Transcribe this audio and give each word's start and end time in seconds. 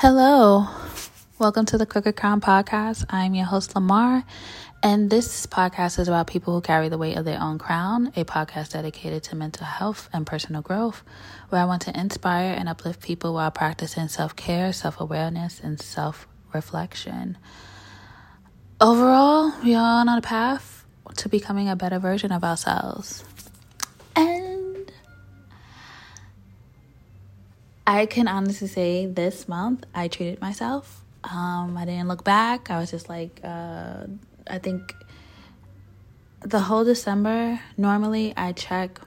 Hello, 0.00 0.68
welcome 1.40 1.66
to 1.66 1.76
the 1.76 1.84
Crooked 1.84 2.14
Crown 2.14 2.40
Podcast. 2.40 3.04
I'm 3.10 3.34
your 3.34 3.46
host, 3.46 3.74
Lamar, 3.74 4.22
and 4.80 5.10
this 5.10 5.44
podcast 5.46 5.98
is 5.98 6.06
about 6.06 6.28
people 6.28 6.54
who 6.54 6.60
carry 6.60 6.88
the 6.88 6.96
weight 6.96 7.16
of 7.16 7.24
their 7.24 7.42
own 7.42 7.58
crown, 7.58 8.12
a 8.14 8.22
podcast 8.22 8.74
dedicated 8.74 9.24
to 9.24 9.34
mental 9.34 9.66
health 9.66 10.08
and 10.12 10.24
personal 10.24 10.62
growth, 10.62 11.02
where 11.48 11.60
I 11.60 11.64
want 11.64 11.82
to 11.82 12.00
inspire 12.00 12.54
and 12.56 12.68
uplift 12.68 13.02
people 13.02 13.34
while 13.34 13.50
practicing 13.50 14.06
self 14.06 14.36
care, 14.36 14.72
self 14.72 15.00
awareness, 15.00 15.58
and 15.58 15.80
self 15.80 16.28
reflection. 16.54 17.36
Overall, 18.80 19.52
we 19.64 19.74
are 19.74 20.00
on 20.02 20.08
a 20.08 20.20
path 20.20 20.86
to 21.16 21.28
becoming 21.28 21.68
a 21.68 21.74
better 21.74 21.98
version 21.98 22.30
of 22.30 22.44
ourselves. 22.44 23.24
I 27.88 28.04
can 28.04 28.28
honestly 28.28 28.68
say 28.68 29.06
this 29.06 29.48
month 29.48 29.86
I 29.94 30.08
treated 30.08 30.42
myself. 30.42 31.02
Um, 31.24 31.74
I 31.74 31.86
didn't 31.86 32.06
look 32.06 32.22
back. 32.22 32.70
I 32.70 32.78
was 32.78 32.90
just 32.90 33.08
like, 33.08 33.40
uh, 33.42 34.04
I 34.46 34.58
think 34.58 34.94
the 36.42 36.60
whole 36.60 36.84
December, 36.84 37.58
normally 37.78 38.34
I 38.36 38.52
check 38.52 39.00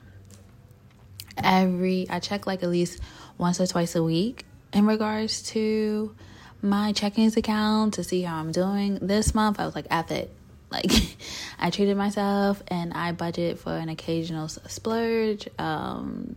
every, 1.38 2.08
I 2.10 2.20
check 2.22 2.48
like 2.48 2.64
at 2.64 2.70
least 2.70 3.00
once 3.38 3.62
or 3.62 3.68
twice 3.68 3.96
a 3.96 4.02
week 4.02 4.46
in 4.74 4.88
regards 4.88 5.44
to 5.52 6.16
my 6.64 6.92
checkings 6.92 7.38
account 7.38 7.94
to 7.94 8.04
see 8.04 8.24
how 8.24 8.38
I'm 8.38 8.52
doing. 8.52 8.98
This 9.00 9.36
month 9.36 9.60
I 9.60 9.68
was 9.68 9.76
like, 9.76 9.86
F 9.92 10.10
it. 10.10 10.34
Like, 10.72 10.92
I 11.60 11.70
treated 11.70 11.98
myself 11.98 12.64
and 12.68 12.94
I 12.94 13.12
budget 13.12 13.60
for 13.60 13.78
an 13.78 13.90
occasional 13.90 14.48
splurge. 14.48 15.48
Um, 15.60 16.34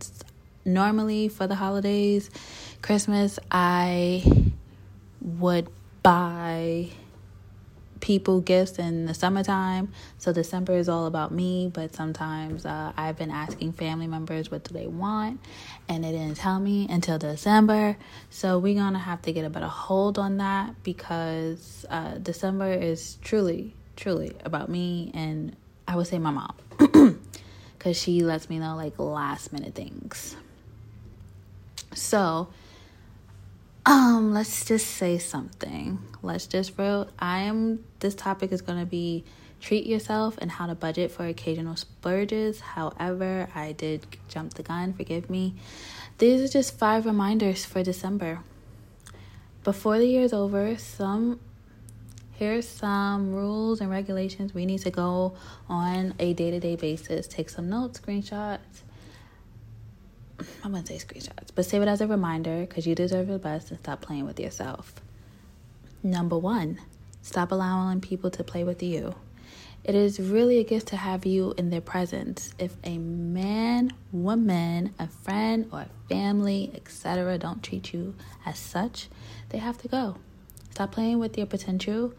normally 0.65 1.29
for 1.29 1.47
the 1.47 1.55
holidays, 1.55 2.29
Christmas, 2.81 3.39
I 3.49 4.23
would 5.21 5.69
buy 6.03 6.89
people 8.05 8.39
gifts 8.39 8.77
in 8.77 9.05
the 9.07 9.13
summertime. 9.15 9.91
So 10.19 10.31
December 10.31 10.73
is 10.77 10.87
all 10.87 11.07
about 11.07 11.31
me, 11.31 11.71
but 11.73 11.95
sometimes 11.95 12.63
uh, 12.63 12.93
I've 12.95 13.17
been 13.17 13.31
asking 13.31 13.73
family 13.73 14.05
members 14.05 14.51
what 14.51 14.63
do 14.63 14.75
they 14.75 14.85
want, 14.85 15.39
and 15.89 16.03
they 16.03 16.11
didn't 16.11 16.37
tell 16.37 16.59
me 16.59 16.87
until 16.89 17.17
December. 17.17 17.97
So 18.29 18.59
we're 18.59 18.75
gonna 18.75 18.99
have 18.99 19.23
to 19.23 19.33
get 19.33 19.43
a 19.43 19.49
better 19.49 19.67
hold 19.67 20.19
on 20.19 20.37
that 20.37 20.83
because 20.83 21.85
uh, 21.89 22.19
December 22.19 22.73
is 22.73 23.17
truly, 23.23 23.73
truly 23.95 24.33
about 24.43 24.69
me, 24.69 25.09
and 25.15 25.55
I 25.87 25.95
would 25.95 26.05
say 26.05 26.19
my 26.19 26.31
mom, 26.31 26.55
because 27.77 27.99
she 27.99 28.21
lets 28.21 28.49
me 28.51 28.59
know 28.59 28.75
like 28.75 28.99
last 28.99 29.51
minute 29.51 29.73
things. 29.73 30.35
So, 31.95 32.49
um, 33.85 34.33
let's 34.33 34.65
just 34.65 34.87
say 34.87 35.17
something. 35.17 35.99
Let's 36.21 36.47
just 36.47 36.77
real. 36.77 37.09
I 37.19 37.39
am. 37.39 37.83
This 37.99 38.15
topic 38.15 38.51
is 38.51 38.61
going 38.61 38.79
to 38.79 38.85
be 38.85 39.23
treat 39.61 39.85
yourself 39.85 40.37
and 40.39 40.51
how 40.51 40.67
to 40.67 40.75
budget 40.75 41.11
for 41.11 41.25
occasional 41.25 41.75
splurges. 41.75 42.59
However, 42.59 43.47
I 43.55 43.71
did 43.71 44.05
jump 44.27 44.55
the 44.55 44.63
gun. 44.63 44.93
Forgive 44.93 45.29
me. 45.29 45.55
These 46.17 46.41
are 46.41 46.47
just 46.47 46.77
five 46.77 47.05
reminders 47.05 47.65
for 47.65 47.83
December. 47.83 48.39
Before 49.63 49.97
the 49.97 50.05
year 50.05 50.23
is 50.23 50.33
over, 50.33 50.77
some 50.77 51.39
here's 52.33 52.67
some 52.67 53.33
rules 53.33 53.81
and 53.81 53.89
regulations 53.89 54.53
we 54.53 54.65
need 54.65 54.79
to 54.79 54.91
go 54.91 55.35
on 55.69 56.13
a 56.19 56.33
day-to-day 56.33 56.75
basis. 56.75 57.27
Take 57.27 57.49
some 57.49 57.69
notes, 57.69 57.99
screenshots 57.99 58.84
I 60.63 60.67
wouldn't 60.67 60.87
say 60.87 60.97
screenshots, 60.97 61.49
but 61.53 61.65
save 61.65 61.81
it 61.81 61.87
as 61.87 62.01
a 62.01 62.07
reminder 62.07 62.61
because 62.61 62.87
you 62.87 62.95
deserve 62.95 63.27
the 63.27 63.39
best 63.39 63.71
and 63.71 63.79
stop 63.79 64.01
playing 64.01 64.25
with 64.25 64.39
yourself. 64.39 64.93
Number 66.03 66.37
one, 66.37 66.79
stop 67.21 67.51
allowing 67.51 68.01
people 68.01 68.29
to 68.31 68.43
play 68.43 68.63
with 68.63 68.81
you. 68.83 69.15
It 69.83 69.93
is 69.93 70.19
really 70.19 70.57
a 70.57 70.63
gift 70.63 70.87
to 70.87 70.97
have 70.97 71.27
you 71.27 71.53
in 71.57 71.69
their 71.69 71.81
presence. 71.81 72.53
If 72.57 72.75
a 72.83 72.97
man, 72.97 73.93
woman, 74.11 74.95
a 74.97 75.07
friend, 75.07 75.69
or 75.71 75.81
a 75.81 75.89
family, 76.09 76.71
etc., 76.73 77.37
don't 77.37 77.61
treat 77.61 77.93
you 77.93 78.15
as 78.47 78.57
such, 78.57 79.09
they 79.49 79.59
have 79.59 79.77
to 79.79 79.87
go. 79.87 80.17
Stop 80.71 80.91
playing 80.91 81.19
with 81.19 81.37
your 81.37 81.45
potential, 81.45 82.13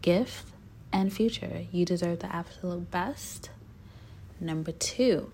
gift, 0.00 0.46
and 0.92 1.12
future. 1.12 1.66
You 1.70 1.84
deserve 1.84 2.20
the 2.20 2.34
absolute 2.34 2.90
best. 2.90 3.50
Number 4.40 4.72
two, 4.72 5.30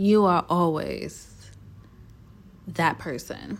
you 0.00 0.24
are 0.24 0.46
always 0.48 1.30
that 2.66 2.98
person. 2.98 3.58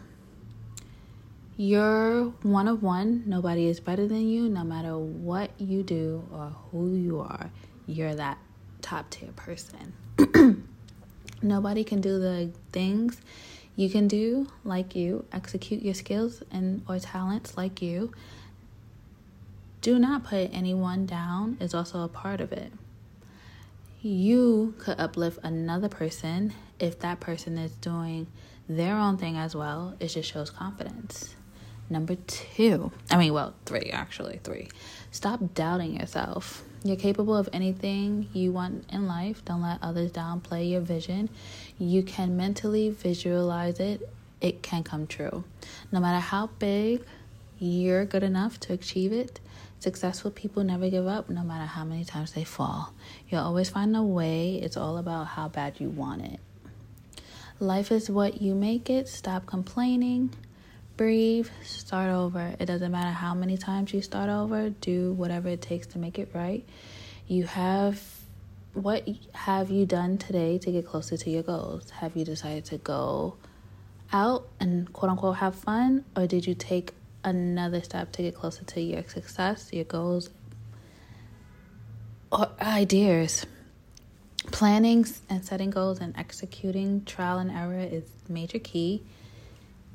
You're 1.58 2.28
one 2.40 2.66
of 2.66 2.82
one. 2.82 3.24
Nobody 3.26 3.66
is 3.66 3.78
better 3.78 4.06
than 4.06 4.26
you, 4.26 4.48
no 4.48 4.64
matter 4.64 4.96
what 4.96 5.50
you 5.58 5.82
do 5.82 6.26
or 6.32 6.56
who 6.70 6.94
you 6.94 7.20
are. 7.20 7.50
You're 7.86 8.14
that 8.14 8.38
top 8.80 9.10
tier 9.10 9.32
person. 9.36 9.92
Nobody 11.42 11.84
can 11.84 12.00
do 12.00 12.18
the 12.18 12.50
things 12.72 13.20
you 13.76 13.90
can 13.90 14.08
do 14.08 14.46
like 14.64 14.96
you, 14.96 15.26
execute 15.34 15.82
your 15.82 15.92
skills 15.92 16.42
and 16.50 16.82
or 16.88 16.98
talents 16.98 17.58
like 17.58 17.82
you. 17.82 18.12
Do 19.82 19.98
not 19.98 20.24
put 20.24 20.48
anyone 20.54 21.04
down 21.04 21.58
is 21.60 21.74
also 21.74 22.02
a 22.02 22.08
part 22.08 22.40
of 22.40 22.50
it 22.50 22.72
you 24.02 24.74
could 24.78 24.98
uplift 24.98 25.38
another 25.42 25.88
person 25.88 26.52
if 26.78 26.98
that 27.00 27.20
person 27.20 27.58
is 27.58 27.72
doing 27.72 28.26
their 28.68 28.96
own 28.96 29.16
thing 29.16 29.36
as 29.36 29.54
well. 29.54 29.94
It 30.00 30.08
just 30.08 30.30
shows 30.30 30.50
confidence. 30.50 31.34
Number 31.90 32.14
two, 32.14 32.92
I 33.10 33.16
mean, 33.16 33.32
well, 33.32 33.54
three 33.66 33.90
actually, 33.92 34.40
three. 34.44 34.68
Stop 35.10 35.54
doubting 35.54 35.98
yourself. 35.98 36.62
You're 36.84 36.96
capable 36.96 37.36
of 37.36 37.48
anything 37.52 38.28
you 38.32 38.52
want 38.52 38.86
in 38.90 39.06
life. 39.06 39.44
Don't 39.44 39.60
let 39.60 39.82
others 39.82 40.12
downplay 40.12 40.70
your 40.70 40.80
vision. 40.80 41.28
You 41.78 42.02
can 42.02 42.36
mentally 42.36 42.90
visualize 42.90 43.80
it, 43.80 44.08
it 44.40 44.62
can 44.62 44.84
come 44.84 45.06
true. 45.06 45.44
No 45.92 46.00
matter 46.00 46.20
how 46.20 46.46
big, 46.58 47.04
you're 47.58 48.04
good 48.06 48.22
enough 48.22 48.58
to 48.60 48.72
achieve 48.72 49.12
it. 49.12 49.40
Successful 49.80 50.30
people 50.30 50.62
never 50.62 50.90
give 50.90 51.06
up 51.06 51.30
no 51.30 51.42
matter 51.42 51.64
how 51.64 51.84
many 51.84 52.04
times 52.04 52.32
they 52.32 52.44
fall. 52.44 52.92
You'll 53.28 53.40
always 53.40 53.70
find 53.70 53.96
a 53.96 54.02
way. 54.02 54.56
It's 54.56 54.76
all 54.76 54.98
about 54.98 55.26
how 55.26 55.48
bad 55.48 55.80
you 55.80 55.88
want 55.88 56.22
it. 56.22 56.38
Life 57.58 57.90
is 57.90 58.10
what 58.10 58.42
you 58.42 58.54
make 58.54 58.90
it. 58.90 59.08
Stop 59.08 59.46
complaining. 59.46 60.34
Breathe. 60.98 61.48
Start 61.64 62.10
over. 62.10 62.54
It 62.58 62.66
doesn't 62.66 62.92
matter 62.92 63.10
how 63.10 63.34
many 63.34 63.56
times 63.56 63.94
you 63.94 64.02
start 64.02 64.28
over. 64.28 64.68
Do 64.68 65.14
whatever 65.14 65.48
it 65.48 65.62
takes 65.62 65.86
to 65.88 65.98
make 65.98 66.18
it 66.18 66.30
right. 66.34 66.62
You 67.26 67.44
have 67.44 68.02
what 68.74 69.08
have 69.32 69.70
you 69.70 69.86
done 69.86 70.18
today 70.18 70.58
to 70.58 70.70
get 70.70 70.86
closer 70.86 71.16
to 71.16 71.30
your 71.30 71.42
goals? 71.42 71.88
Have 71.90 72.16
you 72.16 72.24
decided 72.24 72.66
to 72.66 72.76
go 72.76 73.36
out 74.12 74.46
and 74.60 74.92
quote 74.92 75.10
unquote 75.10 75.36
have 75.36 75.54
fun 75.54 76.04
or 76.16 76.26
did 76.26 76.46
you 76.46 76.54
take 76.54 76.92
another 77.24 77.82
step 77.82 78.12
to 78.12 78.22
get 78.22 78.34
closer 78.34 78.64
to 78.64 78.80
your 78.80 79.02
success, 79.04 79.72
your 79.72 79.84
goals, 79.84 80.30
or 82.32 82.48
ideas. 82.60 83.46
Planning 84.50 85.06
and 85.28 85.44
setting 85.44 85.70
goals 85.70 86.00
and 86.00 86.16
executing 86.16 87.04
trial 87.04 87.38
and 87.38 87.50
error 87.50 87.80
is 87.80 88.04
major 88.28 88.58
key. 88.58 89.02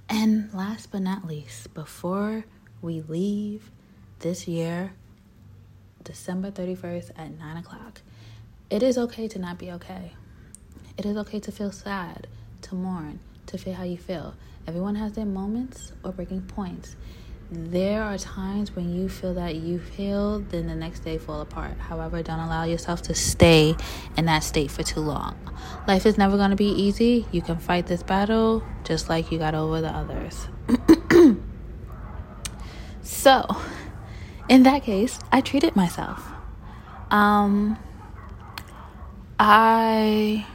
And 0.07 0.53
last 0.53 0.91
but 0.91 1.01
not 1.01 1.25
least, 1.25 1.73
before 1.73 2.45
we 2.81 3.01
leave 3.01 3.71
this 4.19 4.47
year, 4.47 4.93
December 6.03 6.51
31st 6.51 7.11
at 7.17 7.37
9 7.37 7.57
o'clock, 7.57 8.01
it 8.69 8.83
is 8.83 8.97
okay 8.97 9.27
to 9.27 9.39
not 9.39 9.57
be 9.57 9.71
okay. 9.71 10.13
It 10.97 11.05
is 11.05 11.17
okay 11.17 11.39
to 11.39 11.51
feel 11.51 11.71
sad, 11.71 12.27
to 12.63 12.75
mourn, 12.75 13.19
to 13.47 13.57
feel 13.57 13.73
how 13.73 13.83
you 13.83 13.97
feel. 13.97 14.35
Everyone 14.67 14.95
has 14.95 15.13
their 15.13 15.25
moments 15.25 15.91
or 16.03 16.11
breaking 16.11 16.41
points. 16.41 16.95
There 17.51 18.01
are 18.01 18.17
times 18.17 18.75
when 18.75 18.95
you 18.95 19.07
feel 19.07 19.35
that 19.35 19.55
you 19.55 19.77
failed, 19.77 20.49
then 20.49 20.65
the 20.65 20.73
next 20.73 21.01
day 21.01 21.19
fall 21.19 21.41
apart. 21.41 21.77
However, 21.77 22.23
don't 22.23 22.39
allow 22.39 22.63
yourself 22.63 23.03
to 23.03 23.13
stay 23.13 23.75
in 24.17 24.25
that 24.25 24.39
state 24.39 24.71
for 24.71 24.81
too 24.81 25.01
long. 25.01 25.37
Life 25.87 26.07
is 26.07 26.17
never 26.17 26.37
going 26.37 26.49
to 26.49 26.55
be 26.55 26.69
easy. 26.69 27.27
You 27.31 27.43
can 27.43 27.59
fight 27.59 27.85
this 27.85 28.01
battle 28.01 28.63
just 28.83 29.07
like 29.07 29.31
you 29.31 29.37
got 29.37 29.53
over 29.53 29.79
the 29.81 29.89
others. 29.89 30.47
so, 33.03 33.45
in 34.49 34.63
that 34.63 34.81
case, 34.81 35.19
I 35.31 35.41
treated 35.41 35.75
myself. 35.75 36.27
Um, 37.11 37.77
I 39.37 40.47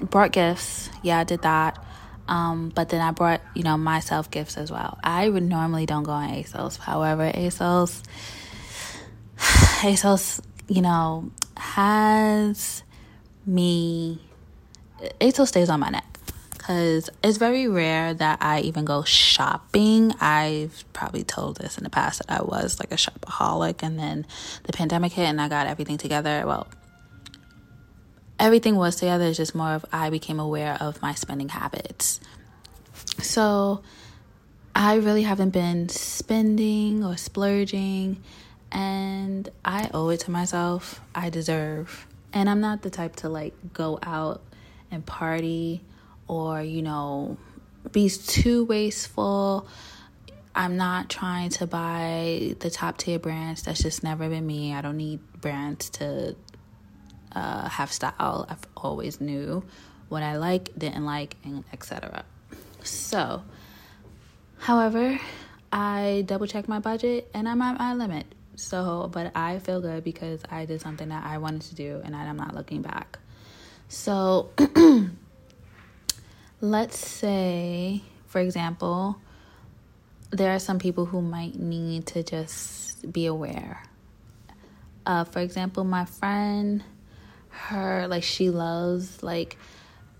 brought 0.00 0.32
gifts. 0.32 0.90
Yeah, 1.04 1.20
I 1.20 1.24
did 1.24 1.42
that. 1.42 1.78
Um, 2.32 2.72
but 2.74 2.88
then 2.88 3.02
I 3.02 3.10
brought, 3.10 3.42
you 3.54 3.62
know, 3.62 3.76
myself 3.76 4.30
gifts 4.30 4.56
as 4.56 4.72
well. 4.72 4.98
I 5.04 5.28
would 5.28 5.42
normally 5.42 5.84
don't 5.84 6.02
go 6.02 6.12
on 6.12 6.30
ASOS. 6.30 6.78
However, 6.78 7.30
ASOS, 7.30 8.02
ASOS, 9.36 10.40
you 10.66 10.80
know, 10.80 11.30
has 11.58 12.84
me, 13.44 14.18
ASOS 15.20 15.48
stays 15.48 15.68
on 15.68 15.80
my 15.80 15.90
neck. 15.90 16.06
because 16.52 17.10
it's 17.22 17.36
very 17.36 17.68
rare 17.68 18.14
that 18.14 18.38
I 18.40 18.60
even 18.60 18.86
go 18.86 19.02
shopping. 19.04 20.14
I've 20.18 20.84
probably 20.94 21.24
told 21.24 21.58
this 21.58 21.76
in 21.76 21.84
the 21.84 21.90
past 21.90 22.26
that 22.26 22.40
I 22.40 22.42
was 22.42 22.80
like 22.80 22.92
a 22.92 22.96
shopaholic, 22.96 23.82
and 23.82 23.98
then 23.98 24.24
the 24.62 24.72
pandemic 24.72 25.12
hit 25.12 25.26
and 25.28 25.38
I 25.38 25.48
got 25.48 25.66
everything 25.66 25.98
together. 25.98 26.44
Well, 26.46 26.66
everything 28.42 28.74
was 28.74 28.96
together. 28.96 29.26
It's 29.26 29.36
just 29.36 29.54
more 29.54 29.70
of 29.74 29.86
I 29.92 30.10
became 30.10 30.40
aware 30.40 30.76
of 30.80 31.00
my 31.00 31.14
spending 31.14 31.48
habits. 31.48 32.18
So 33.20 33.82
I 34.74 34.96
really 34.96 35.22
haven't 35.22 35.50
been 35.50 35.88
spending 35.88 37.04
or 37.04 37.16
splurging, 37.16 38.20
and 38.72 39.48
I 39.64 39.88
owe 39.94 40.08
it 40.08 40.20
to 40.20 40.32
myself. 40.32 41.00
I 41.14 41.30
deserve. 41.30 42.06
And 42.32 42.50
I'm 42.50 42.60
not 42.60 42.82
the 42.82 42.90
type 42.90 43.16
to 43.16 43.28
like 43.28 43.54
go 43.72 43.98
out 44.02 44.42
and 44.90 45.06
party 45.06 45.82
or, 46.26 46.60
you 46.60 46.82
know, 46.82 47.36
be 47.92 48.10
too 48.10 48.64
wasteful. 48.64 49.68
I'm 50.54 50.76
not 50.76 51.08
trying 51.08 51.50
to 51.50 51.66
buy 51.66 52.56
the 52.58 52.70
top 52.70 52.98
tier 52.98 53.18
brands. 53.18 53.62
That's 53.62 53.82
just 53.82 54.02
never 54.02 54.28
been 54.28 54.46
me. 54.46 54.74
I 54.74 54.80
don't 54.80 54.96
need 54.96 55.20
brands 55.40 55.90
to 55.90 56.34
uh, 57.34 57.68
have 57.68 57.92
style. 57.92 58.46
I've 58.48 58.66
always 58.76 59.20
knew 59.20 59.64
what 60.08 60.22
I 60.22 60.36
like, 60.36 60.70
didn't 60.76 61.04
like, 61.04 61.36
and 61.44 61.64
etc. 61.72 62.24
So, 62.82 63.42
however, 64.58 65.18
I 65.72 66.24
double 66.26 66.46
check 66.46 66.68
my 66.68 66.78
budget 66.78 67.30
and 67.32 67.48
I'm 67.48 67.62
at 67.62 67.78
my 67.78 67.94
limit. 67.94 68.26
So, 68.56 69.08
but 69.12 69.32
I 69.34 69.58
feel 69.60 69.80
good 69.80 70.04
because 70.04 70.42
I 70.50 70.66
did 70.66 70.80
something 70.80 71.08
that 71.08 71.24
I 71.24 71.38
wanted 71.38 71.62
to 71.62 71.74
do 71.74 72.02
and 72.04 72.14
I'm 72.14 72.36
not 72.36 72.54
looking 72.54 72.82
back. 72.82 73.18
So, 73.88 74.50
let's 76.60 76.98
say, 76.98 78.02
for 78.26 78.40
example, 78.40 79.18
there 80.30 80.54
are 80.54 80.58
some 80.58 80.78
people 80.78 81.06
who 81.06 81.22
might 81.22 81.58
need 81.58 82.06
to 82.08 82.22
just 82.22 83.12
be 83.12 83.26
aware. 83.26 83.82
Uh, 85.04 85.24
for 85.24 85.40
example, 85.40 85.84
my 85.84 86.04
friend, 86.04 86.84
her, 87.52 88.06
like, 88.08 88.22
she 88.22 88.50
loves, 88.50 89.22
like, 89.22 89.56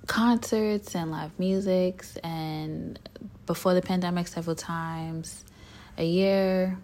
concerts 0.06 0.94
and 0.94 1.10
live 1.10 1.38
musics, 1.38 2.16
and 2.18 2.98
before 3.46 3.74
the 3.74 3.82
pandemic, 3.82 4.28
several 4.28 4.56
times 4.56 5.44
a 5.98 6.04
year, 6.04 6.78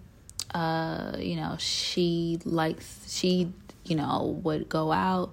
uh, 0.54 1.16
you 1.18 1.36
know, 1.36 1.56
she 1.58 2.38
likes, 2.44 3.12
she, 3.14 3.52
you 3.84 3.96
know, 3.96 4.40
would 4.42 4.68
go 4.68 4.92
out. 4.92 5.32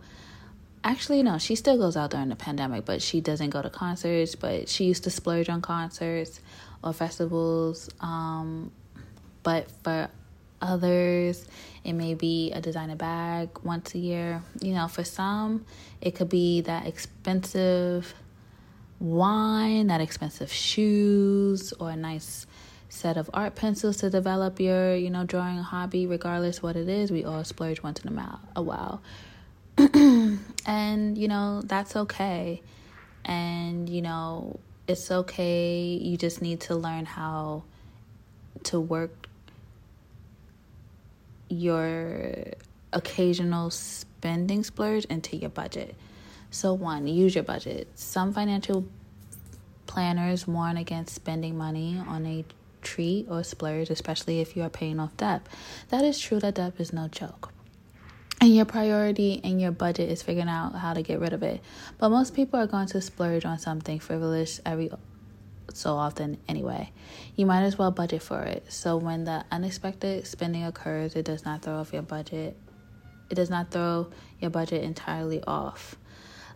Actually 0.83 1.23
no 1.23 1.39
she 1.39 1.55
still 1.55 1.79
goes 1.79 1.97
out 1.97 2.11
during 2.11 2.29
the 2.29 2.35
pandemic 2.35 2.85
but 2.85 3.01
she 3.01 3.19
doesn't 3.19 3.49
go 3.49 3.59
to 3.59 3.71
concerts 3.71 4.35
but 4.35 4.69
she 4.69 4.83
used 4.85 5.03
to 5.03 5.09
splurge 5.09 5.49
on 5.49 5.59
concerts 5.59 6.39
or 6.83 6.93
festivals. 6.93 7.89
Um, 7.99 8.71
but 9.41 9.71
for 9.83 10.09
others 10.61 11.47
it 11.83 11.93
may 11.93 12.13
be 12.13 12.51
a 12.51 12.61
designer 12.61 12.95
bag 12.95 13.49
once 13.63 13.93
a 13.93 13.97
year 13.97 14.41
you 14.61 14.73
know 14.73 14.87
for 14.87 15.03
some 15.03 15.65
it 16.01 16.15
could 16.15 16.29
be 16.29 16.61
that 16.61 16.87
expensive 16.87 18.13
wine 18.99 19.87
that 19.87 20.01
expensive 20.01 20.51
shoes 20.51 21.73
or 21.73 21.91
a 21.91 21.95
nice 21.95 22.47
set 22.87 23.17
of 23.17 23.29
art 23.33 23.55
pencils 23.55 23.97
to 23.97 24.09
develop 24.09 24.59
your 24.59 24.95
you 24.95 25.09
know 25.09 25.25
drawing 25.25 25.57
hobby 25.57 26.07
regardless 26.07 26.63
what 26.63 26.75
it 26.75 26.87
is 26.87 27.11
we 27.11 27.23
all 27.23 27.43
splurge 27.43 27.83
once 27.83 27.99
in 27.99 28.17
a 28.55 28.61
while 28.61 29.01
and, 30.65 31.17
you 31.17 31.27
know, 31.27 31.61
that's 31.65 31.95
okay. 31.95 32.61
And, 33.25 33.89
you 33.89 34.01
know, 34.01 34.59
it's 34.87 35.11
okay. 35.11 35.99
You 36.01 36.17
just 36.17 36.41
need 36.41 36.61
to 36.61 36.75
learn 36.75 37.05
how 37.05 37.63
to 38.63 38.79
work 38.79 39.27
your 41.49 42.45
occasional 42.93 43.69
spending 43.69 44.63
splurge 44.63 45.05
into 45.05 45.37
your 45.37 45.49
budget. 45.49 45.95
So, 46.51 46.73
one, 46.73 47.07
use 47.07 47.35
your 47.35 47.43
budget. 47.43 47.87
Some 47.95 48.33
financial 48.33 48.85
planners 49.87 50.47
warn 50.47 50.77
against 50.77 51.13
spending 51.13 51.57
money 51.57 52.01
on 52.07 52.25
a 52.25 52.45
treat 52.81 53.27
or 53.29 53.43
splurge, 53.43 53.89
especially 53.89 54.39
if 54.39 54.55
you 54.55 54.63
are 54.63 54.69
paying 54.69 54.99
off 54.99 55.15
debt. 55.17 55.45
That 55.89 56.03
is 56.03 56.19
true 56.19 56.39
that 56.39 56.55
debt 56.55 56.73
is 56.77 56.93
no 56.93 57.07
joke 57.07 57.51
and 58.45 58.55
your 58.55 58.65
priority 58.65 59.41
and 59.43 59.59
your 59.59 59.71
budget 59.71 60.09
is 60.09 60.21
figuring 60.21 60.49
out 60.49 60.75
how 60.75 60.93
to 60.93 61.01
get 61.01 61.19
rid 61.19 61.33
of 61.33 61.41
it. 61.41 61.61
But 61.97 62.09
most 62.09 62.35
people 62.35 62.59
are 62.59 62.67
going 62.67 62.87
to 62.87 63.01
splurge 63.01 63.43
on 63.43 63.57
something 63.57 63.99
frivolous 63.99 64.61
every 64.65 64.91
so 65.73 65.95
often 65.95 66.37
anyway. 66.47 66.91
You 67.35 67.45
might 67.45 67.63
as 67.63 67.77
well 67.77 67.91
budget 67.91 68.21
for 68.21 68.41
it. 68.43 68.65
So 68.71 68.97
when 68.97 69.23
the 69.23 69.45
unexpected 69.51 70.25
spending 70.27 70.63
occurs, 70.63 71.15
it 71.15 71.25
does 71.25 71.45
not 71.45 71.61
throw 71.61 71.75
off 71.75 71.93
your 71.93 72.01
budget. 72.01 72.57
It 73.29 73.35
does 73.35 73.49
not 73.49 73.71
throw 73.71 74.11
your 74.39 74.51
budget 74.51 74.83
entirely 74.83 75.43
off. 75.43 75.95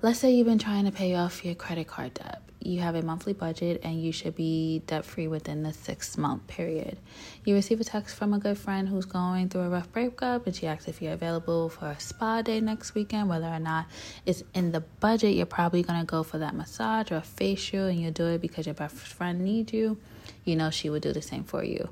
Let's 0.01 0.19
say 0.19 0.31
you've 0.31 0.47
been 0.47 0.59
trying 0.59 0.85
to 0.85 0.91
pay 0.91 1.15
off 1.15 1.43
your 1.43 1.55
credit 1.55 1.87
card 1.87 2.13
debt 2.13 2.41
you 2.61 2.81
have 2.81 2.95
a 2.95 3.01
monthly 3.01 3.33
budget 3.33 3.81
and 3.83 4.01
you 4.03 4.11
should 4.11 4.35
be 4.35 4.81
debt 4.85 5.05
free 5.05 5.27
within 5.27 5.63
the 5.63 5.71
six 5.71 6.17
month 6.17 6.45
period. 6.47 6.97
You 7.45 7.55
receive 7.55 7.79
a 7.79 7.83
text 7.83 8.15
from 8.15 8.33
a 8.33 8.39
good 8.39 8.57
friend 8.57 8.87
who's 8.87 9.05
going 9.05 9.49
through 9.49 9.61
a 9.61 9.69
rough 9.69 9.91
breakup 9.91 10.45
and 10.45 10.55
she 10.55 10.67
asks 10.67 10.87
if 10.87 11.01
you're 11.01 11.13
available 11.13 11.69
for 11.69 11.87
a 11.87 11.99
spa 11.99 12.41
day 12.41 12.59
next 12.59 12.95
weekend, 12.95 13.29
whether 13.29 13.47
or 13.47 13.59
not 13.59 13.85
it's 14.25 14.43
in 14.53 14.71
the 14.71 14.81
budget. 14.81 15.35
You're 15.35 15.45
probably 15.45 15.83
going 15.83 15.99
to 15.99 16.05
go 16.05 16.23
for 16.23 16.37
that 16.39 16.53
massage 16.53 17.11
or 17.11 17.17
a 17.17 17.21
facial 17.21 17.85
and 17.85 17.99
you'll 17.99 18.11
do 18.11 18.27
it 18.27 18.41
because 18.41 18.65
your 18.65 18.75
best 18.75 18.95
friend 18.95 19.41
needs 19.41 19.71
you. 19.71 19.97
You 20.43 20.57
know, 20.57 20.69
she 20.69 20.89
would 20.89 21.01
do 21.01 21.13
the 21.13 21.21
same 21.21 21.45
for 21.45 21.63
you. 21.63 21.89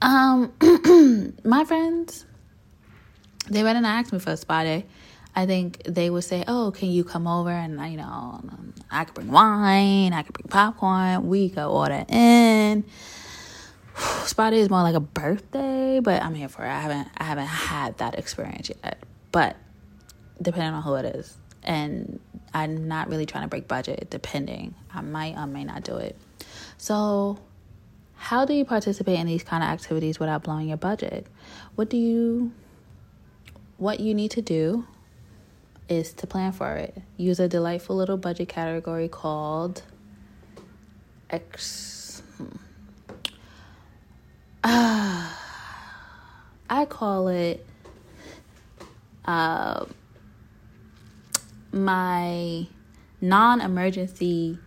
Um, 0.00 0.52
my 1.44 1.64
friends, 1.64 2.24
they 3.50 3.62
went 3.62 3.76
and 3.76 3.86
asked 3.86 4.12
me 4.12 4.18
for 4.18 4.30
a 4.30 4.36
spa 4.36 4.62
day 4.62 4.86
I 5.36 5.44
think 5.44 5.82
they 5.84 6.08
would 6.08 6.24
say, 6.24 6.42
"Oh, 6.48 6.72
can 6.74 6.90
you 6.90 7.04
come 7.04 7.26
over 7.26 7.50
and 7.50 7.78
you 7.92 7.98
know, 7.98 8.40
I 8.90 9.04
could 9.04 9.14
bring 9.14 9.30
wine, 9.30 10.14
I 10.14 10.22
could 10.22 10.32
bring 10.32 10.48
popcorn, 10.48 11.28
we 11.28 11.50
could 11.50 11.66
order 11.66 12.06
in." 12.08 12.84
Spotty 14.24 14.58
is 14.58 14.70
more 14.70 14.82
like 14.82 14.94
a 14.94 15.00
birthday, 15.00 16.00
but 16.00 16.22
I'm 16.22 16.34
here 16.34 16.48
for 16.48 16.64
it. 16.64 16.70
I 16.70 16.80
haven't 16.80 17.08
I 17.18 17.24
haven't 17.24 17.46
had 17.46 17.98
that 17.98 18.18
experience 18.18 18.70
yet, 18.70 18.98
but 19.30 19.56
depending 20.40 20.72
on 20.72 20.82
who 20.82 20.94
it 20.94 21.04
is, 21.04 21.36
and 21.62 22.18
I'm 22.54 22.88
not 22.88 23.10
really 23.10 23.26
trying 23.26 23.44
to 23.44 23.48
break 23.48 23.68
budget. 23.68 24.08
Depending, 24.08 24.74
I 24.94 25.02
might 25.02 25.36
I 25.36 25.44
may 25.44 25.64
not 25.64 25.84
do 25.84 25.98
it. 25.98 26.16
So, 26.78 27.38
how 28.14 28.46
do 28.46 28.54
you 28.54 28.64
participate 28.64 29.18
in 29.18 29.26
these 29.26 29.44
kind 29.44 29.62
of 29.62 29.68
activities 29.68 30.18
without 30.18 30.44
blowing 30.44 30.68
your 30.68 30.78
budget? 30.78 31.26
What 31.74 31.90
do 31.90 31.98
you 31.98 32.52
what 33.76 34.00
you 34.00 34.14
need 34.14 34.30
to 34.30 34.40
do 34.40 34.86
is 35.88 36.12
to 36.14 36.26
plan 36.26 36.52
for 36.52 36.74
it. 36.74 36.96
Use 37.16 37.40
a 37.40 37.48
delightful 37.48 37.96
little 37.96 38.16
budget 38.16 38.48
category 38.48 39.08
called 39.08 39.82
X. 41.30 42.22
Uh, 44.64 45.32
I 46.68 46.84
call 46.86 47.28
it 47.28 47.64
uh, 49.24 49.84
my 51.72 52.66
non 53.20 53.60
emergency 53.60 54.58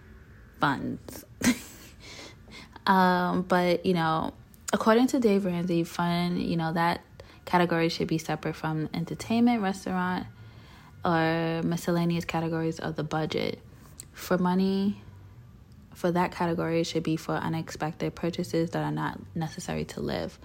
funds. 0.59 1.25
um, 2.88 3.41
but, 3.43 3.85
you 3.85 3.93
know, 3.93 4.33
according 4.71 5.07
to 5.07 5.19
Dave 5.19 5.45
Ramsey, 5.45 5.83
fun, 5.83 6.39
you 6.39 6.55
know, 6.55 6.71
that 6.73 7.01
category 7.45 7.89
should 7.89 8.07
be 8.07 8.17
separate 8.17 8.55
from 8.55 8.89
entertainment, 8.93 9.61
restaurant, 9.61 10.27
or 11.09 11.63
miscellaneous 11.63 12.25
categories 12.25 12.79
of 12.79 12.95
the 12.95 13.03
budget. 13.03 13.59
For 14.13 14.37
money, 14.37 15.01
for 15.93 16.11
that 16.11 16.31
category, 16.31 16.81
it 16.81 16.85
should 16.85 17.03
be 17.03 17.15
for 17.15 17.33
unexpected 17.33 18.15
purchases 18.15 18.71
that 18.71 18.83
are 18.83 18.91
not 18.91 19.19
necessary 19.35 19.85
to 19.85 20.01
live. 20.01 20.37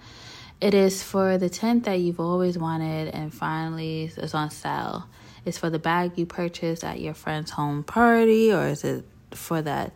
It 0.61 0.73
is 0.73 1.03
for 1.03 1.37
the 1.37 1.49
tent 1.49 1.83
that 1.83 1.99
you've 1.99 2.19
always 2.19 2.57
wanted 2.57 3.13
and 3.13 3.33
finally 3.33 4.11
is 4.17 4.33
on 4.33 4.49
sale. 4.49 5.07
It's 5.43 5.57
for 5.57 5.69
the 5.69 5.79
bag 5.79 6.13
you 6.17 6.25
purchased 6.25 6.83
at 6.83 6.99
your 6.99 7.13
friend's 7.13 7.51
home 7.51 7.83
party, 7.83 8.51
or 8.51 8.67
is 8.67 8.83
it 8.83 9.05
for 9.31 9.61
that 9.61 9.91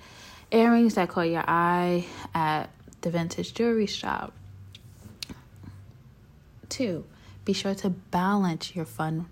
earrings 0.52 0.96
that 0.96 1.10
caught 1.10 1.30
your 1.30 1.46
eye 1.48 2.06
at 2.36 2.70
the 3.02 3.10
vintage 3.10 3.54
jewelry 3.54 3.88
shop? 3.88 4.34
Two, 6.68 7.06
be 7.46 7.54
sure 7.54 7.74
to 7.76 7.90
balance 7.90 8.76
your 8.76 8.86
fun 8.86 9.28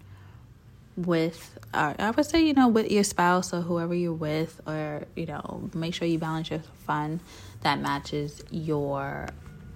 with 0.97 1.57
uh, 1.73 1.93
I 1.97 2.11
would 2.11 2.25
say 2.25 2.43
you 2.43 2.53
know 2.53 2.67
with 2.67 2.91
your 2.91 3.03
spouse 3.03 3.53
or 3.53 3.61
whoever 3.61 3.93
you're 3.93 4.13
with 4.13 4.59
or 4.67 5.05
you 5.15 5.27
know 5.27 5.69
make 5.73 5.93
sure 5.93 6.07
you 6.07 6.17
balance 6.17 6.49
your 6.49 6.61
fun 6.85 7.21
that 7.61 7.79
matches 7.79 8.43
your 8.49 9.29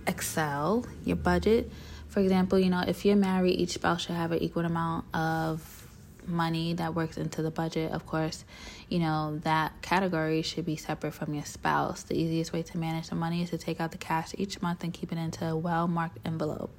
excel 0.08 0.84
your 1.06 1.16
budget 1.16 1.72
for 2.08 2.22
example 2.22 2.58
you 2.58 2.72
know 2.72 2.84
if 2.88 3.06
you're 3.06 3.16
married 3.16 3.52
each 3.60 3.74
spouse 3.74 4.02
should 4.02 4.16
have 4.16 4.32
an 4.32 4.40
equal 4.40 4.66
amount 4.66 5.06
of 5.14 5.82
money 6.28 6.74
that 6.74 6.96
works 6.96 7.18
into 7.18 7.42
the 7.42 7.52
budget, 7.52 7.92
of 7.92 8.06
course, 8.06 8.46
you 8.90 9.00
know, 9.00 9.40
that 9.44 9.82
category 9.82 10.42
should 10.42 10.66
be 10.66 10.76
separate 10.76 11.14
from 11.14 11.34
your 11.34 11.46
spouse. 11.46 12.04
The 12.04 12.16
easiest 12.16 12.54
way 12.54 12.64
to 12.64 12.78
manage 12.78 13.10
the 13.10 13.16
money 13.16 13.42
is 13.42 13.50
to 13.52 13.58
take 13.58 13.80
out 13.80 13.92
the 13.92 13.98
cash 13.98 14.34
each 14.38 14.62
month 14.62 14.84
and 14.84 14.94
keep 14.94 15.12
it 15.12 15.18
into 15.18 15.48
a 15.48 15.56
well 15.56 15.88
marked 15.88 16.20
envelope. 16.26 16.76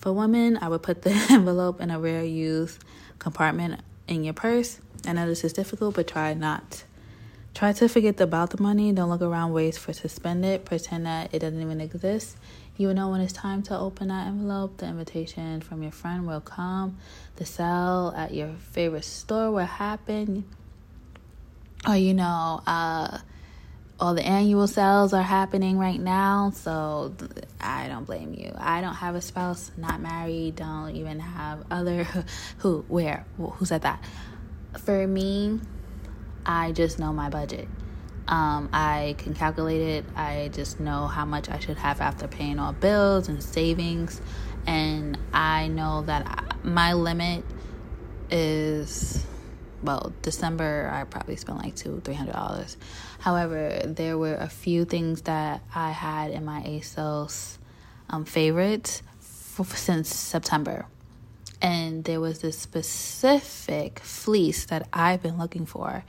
For 0.00 0.12
women, 0.12 0.58
I 0.60 0.68
would 0.68 0.82
put 0.82 1.02
the 1.02 1.10
envelope 1.30 1.80
in 1.80 1.90
a 1.90 2.00
rare 2.00 2.24
use 2.24 2.78
compartment 3.18 3.80
in 4.08 4.24
your 4.24 4.34
purse. 4.34 4.80
I 5.06 5.12
know 5.12 5.26
this 5.26 5.44
is 5.44 5.52
difficult, 5.52 5.94
but 5.94 6.08
try 6.08 6.32
not. 6.34 6.84
Try 7.54 7.72
to 7.74 7.88
forget 7.88 8.20
about 8.20 8.50
the 8.50 8.62
money. 8.62 8.92
Don't 8.92 9.10
look 9.10 9.20
around 9.20 9.52
ways 9.52 9.76
for 9.76 9.92
to 9.92 10.08
spend 10.08 10.44
it. 10.44 10.64
Pretend 10.64 11.04
that 11.04 11.34
it 11.34 11.40
doesn't 11.40 11.60
even 11.60 11.80
exist. 11.80 12.36
You 12.78 12.88
will 12.88 12.94
know 12.94 13.10
when 13.10 13.20
it's 13.20 13.32
time 13.32 13.62
to 13.64 13.78
open 13.78 14.08
that 14.08 14.26
envelope. 14.26 14.78
The 14.78 14.86
invitation 14.86 15.60
from 15.60 15.82
your 15.82 15.92
friend 15.92 16.26
will 16.26 16.40
come. 16.40 16.96
The 17.36 17.44
sale 17.44 18.14
at 18.16 18.32
your 18.32 18.54
favorite 18.72 19.04
store 19.04 19.50
will 19.50 19.66
happen. 19.66 20.44
Or, 21.86 21.96
you 21.96 22.14
know, 22.14 22.62
uh, 22.66 23.18
all 24.00 24.14
the 24.14 24.24
annual 24.24 24.66
sales 24.66 25.12
are 25.12 25.22
happening 25.22 25.78
right 25.78 26.00
now. 26.00 26.50
So 26.54 27.14
I 27.60 27.86
don't 27.88 28.04
blame 28.04 28.34
you. 28.34 28.52
I 28.56 28.80
don't 28.80 28.94
have 28.94 29.14
a 29.14 29.20
spouse, 29.20 29.70
not 29.76 30.00
married, 30.00 30.56
don't 30.56 30.96
even 30.96 31.20
have 31.20 31.64
other. 31.70 32.04
Who, 32.58 32.84
where, 32.88 33.26
who 33.36 33.64
said 33.64 33.82
that? 33.82 34.02
For 34.78 35.06
me, 35.06 35.60
I 36.46 36.72
just 36.72 36.98
know 36.98 37.12
my 37.12 37.28
budget. 37.28 37.68
Um, 38.26 38.68
I 38.72 39.16
can 39.18 39.34
calculate 39.34 39.80
it. 39.80 40.04
I 40.16 40.50
just 40.52 40.80
know 40.80 41.06
how 41.06 41.24
much 41.24 41.48
I 41.48 41.58
should 41.58 41.76
have 41.78 42.00
after 42.00 42.28
paying 42.28 42.58
all 42.58 42.72
bills 42.72 43.28
and 43.28 43.42
savings. 43.42 44.20
And 44.66 45.18
I 45.32 45.68
know 45.68 46.02
that 46.02 46.64
my 46.64 46.92
limit 46.92 47.44
is, 48.30 49.24
well, 49.82 50.12
December, 50.22 50.90
I 50.92 51.04
probably 51.04 51.36
spent 51.36 51.58
like 51.58 51.76
two, 51.76 52.00
three 52.04 52.14
hundred 52.14 52.34
dollars. 52.34 52.76
However, 53.18 53.80
there 53.84 54.18
were 54.18 54.34
a 54.34 54.48
few 54.48 54.84
things 54.84 55.22
that 55.22 55.62
I 55.74 55.90
had 55.90 56.30
in 56.30 56.44
my 56.44 56.62
ASOS 56.62 57.58
um, 58.08 58.24
favorites 58.24 59.02
for, 59.20 59.64
since 59.64 60.14
September. 60.14 60.86
And 61.62 62.04
there 62.04 62.20
was 62.20 62.40
this 62.40 62.58
specific 62.58 64.00
fleece 64.00 64.64
that 64.66 64.88
I've 64.92 65.22
been 65.22 65.36
looking 65.36 65.66
for 65.66 66.04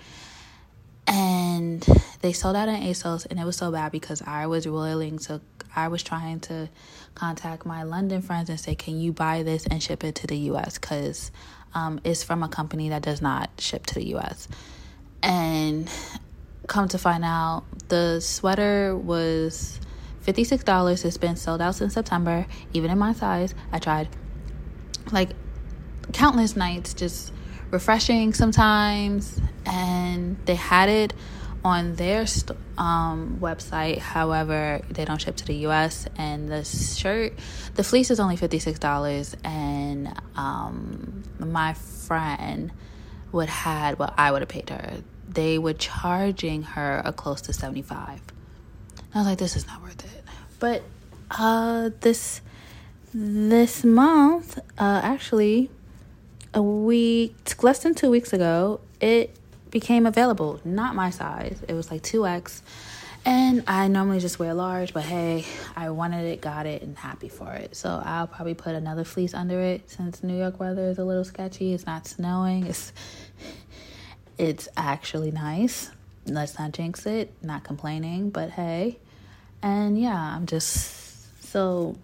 and 1.07 1.85
they 2.21 2.31
sold 2.31 2.55
out 2.55 2.69
in 2.69 2.75
ASOS, 2.75 3.25
and 3.29 3.39
it 3.39 3.45
was 3.45 3.57
so 3.57 3.71
bad 3.71 3.91
because 3.91 4.21
I 4.21 4.47
was 4.47 4.67
willing 4.67 5.17
to, 5.19 5.41
I 5.75 5.87
was 5.89 6.03
trying 6.03 6.39
to 6.41 6.69
contact 7.15 7.65
my 7.65 7.83
London 7.83 8.21
friends 8.21 8.49
and 8.49 8.59
say, 8.59 8.75
"Can 8.75 8.99
you 8.99 9.11
buy 9.11 9.43
this 9.43 9.65
and 9.67 9.81
ship 9.81 10.03
it 10.03 10.15
to 10.15 10.27
the 10.27 10.37
U.S.?" 10.37 10.77
Because 10.77 11.31
um, 11.73 11.99
it's 12.03 12.23
from 12.23 12.43
a 12.43 12.47
company 12.47 12.89
that 12.89 13.01
does 13.01 13.21
not 13.21 13.49
ship 13.59 13.85
to 13.87 13.95
the 13.95 14.07
U.S. 14.09 14.47
And 15.23 15.89
come 16.67 16.87
to 16.89 16.97
find 16.97 17.23
out, 17.23 17.63
the 17.89 18.19
sweater 18.19 18.95
was 18.95 19.79
fifty-six 20.21 20.63
dollars. 20.63 21.05
It's 21.05 21.17
been 21.17 21.35
sold 21.35 21.61
out 21.61 21.75
since 21.75 21.93
September, 21.93 22.45
even 22.73 22.91
in 22.91 22.97
my 22.97 23.13
size. 23.13 23.53
I 23.71 23.79
tried 23.79 24.09
like 25.11 25.29
countless 26.13 26.55
nights 26.55 26.93
just 26.93 27.31
refreshing 27.71 28.33
sometimes, 28.33 29.39
and 29.65 30.37
they 30.45 30.55
had 30.55 30.89
it 30.89 31.13
on 31.63 31.95
their 31.95 32.25
um, 32.77 33.37
website. 33.39 33.99
However, 33.99 34.81
they 34.89 35.05
don't 35.05 35.21
ship 35.21 35.35
to 35.37 35.45
the 35.45 35.55
U.S. 35.67 36.07
And 36.17 36.49
the 36.49 36.63
shirt, 36.63 37.33
the 37.75 37.83
fleece 37.83 38.11
is 38.11 38.19
only 38.19 38.35
fifty 38.35 38.59
six 38.59 38.79
dollars, 38.79 39.35
and 39.43 40.13
um, 40.35 41.23
my 41.39 41.73
friend 41.73 42.71
would 43.31 43.49
had 43.49 43.99
what 43.99 44.13
I 44.17 44.31
would 44.31 44.41
have 44.41 44.49
paid 44.49 44.69
her. 44.69 44.97
They 45.27 45.57
were 45.57 45.73
charging 45.73 46.63
her 46.63 47.01
a 47.05 47.13
close 47.13 47.41
to 47.41 47.53
seventy 47.53 47.81
five. 47.81 48.21
I 49.13 49.19
was 49.19 49.27
like, 49.27 49.37
this 49.37 49.55
is 49.55 49.67
not 49.67 49.81
worth 49.81 50.03
it. 50.03 50.23
But 50.59 50.83
uh, 51.31 51.91
this 52.01 52.41
this 53.13 53.83
month, 53.83 54.57
uh, 54.77 55.01
actually, 55.03 55.69
a 56.53 56.61
week, 56.61 57.35
less 57.61 57.79
than 57.79 57.93
two 57.93 58.09
weeks 58.09 58.31
ago, 58.33 58.79
it 58.99 59.35
became 59.71 60.05
available. 60.05 60.59
Not 60.63 60.95
my 60.95 61.09
size. 61.09 61.59
It 61.67 61.73
was 61.73 61.89
like 61.89 62.03
2X. 62.03 62.61
And 63.23 63.63
I 63.67 63.87
normally 63.87 64.19
just 64.19 64.39
wear 64.39 64.53
large, 64.53 64.93
but 64.93 65.03
hey, 65.03 65.45
I 65.75 65.91
wanted 65.91 66.25
it, 66.25 66.41
got 66.41 66.65
it, 66.65 66.81
and 66.81 66.97
happy 66.97 67.29
for 67.29 67.51
it. 67.53 67.75
So 67.75 68.01
I'll 68.03 68.25
probably 68.25 68.55
put 68.55 68.73
another 68.73 69.03
fleece 69.03 69.35
under 69.35 69.59
it 69.59 69.89
since 69.89 70.23
New 70.23 70.37
York 70.37 70.59
weather 70.59 70.89
is 70.89 70.97
a 70.97 71.03
little 71.03 71.23
sketchy. 71.23 71.73
It's 71.73 71.85
not 71.85 72.07
snowing. 72.07 72.65
It's 72.65 72.91
it's 74.39 74.67
actually 74.75 75.29
nice. 75.29 75.91
Let's 76.25 76.57
not 76.57 76.71
jinx 76.71 77.05
it. 77.05 77.31
Not 77.43 77.63
complaining, 77.63 78.31
but 78.31 78.49
hey. 78.49 78.97
And 79.61 80.01
yeah, 80.01 80.17
I'm 80.17 80.47
just 80.47 81.43
so 81.51 81.95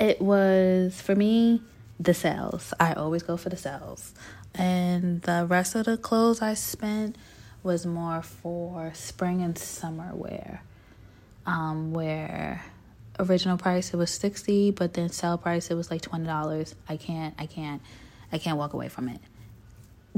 it 0.00 0.20
was 0.20 1.00
for 1.00 1.14
me 1.14 1.62
the 1.98 2.14
sales. 2.14 2.72
I 2.78 2.92
always 2.92 3.22
go 3.22 3.36
for 3.36 3.48
the 3.48 3.56
sales. 3.56 4.14
And 4.54 5.22
the 5.22 5.46
rest 5.48 5.74
of 5.74 5.86
the 5.86 5.96
clothes 5.96 6.42
I 6.42 6.54
spent 6.54 7.16
was 7.62 7.84
more 7.84 8.22
for 8.22 8.92
spring 8.94 9.42
and 9.42 9.58
summer 9.58 10.10
wear. 10.14 10.62
Um, 11.46 11.92
where 11.92 12.64
original 13.18 13.56
price 13.56 13.92
it 13.92 13.96
was 13.96 14.10
60 14.10 14.72
but 14.72 14.94
then 14.94 15.08
sale 15.08 15.38
price 15.38 15.70
it 15.70 15.74
was 15.74 15.90
like 15.90 16.02
$20 16.02 16.74
i 16.88 16.96
can't 16.96 17.34
i 17.38 17.46
can't 17.46 17.80
i 18.32 18.38
can't 18.38 18.58
walk 18.58 18.72
away 18.72 18.88
from 18.88 19.08
it 19.08 19.20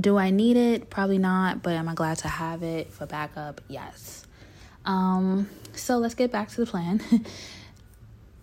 do 0.00 0.16
i 0.16 0.30
need 0.30 0.56
it 0.56 0.90
probably 0.90 1.18
not 1.18 1.62
but 1.62 1.74
am 1.74 1.88
i 1.88 1.94
glad 1.94 2.18
to 2.18 2.28
have 2.28 2.62
it 2.62 2.92
for 2.92 3.06
backup 3.06 3.60
yes 3.68 4.26
um 4.84 5.48
so 5.74 5.98
let's 5.98 6.14
get 6.14 6.32
back 6.32 6.48
to 6.48 6.56
the 6.56 6.66
plan 6.66 7.00